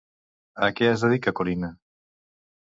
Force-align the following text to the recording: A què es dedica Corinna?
A 0.67 0.69
què 0.79 0.89
es 0.93 1.03
dedica 1.07 1.35
Corinna? 1.41 1.71